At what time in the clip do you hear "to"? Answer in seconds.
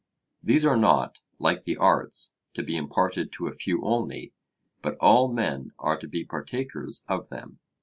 2.55-2.63, 3.33-3.45, 5.99-6.07